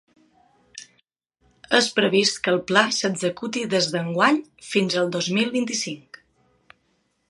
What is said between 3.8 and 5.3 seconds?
d’enguany fins el